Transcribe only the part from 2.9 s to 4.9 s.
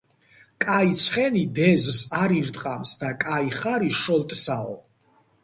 და კაი ხარი- შოლტსაო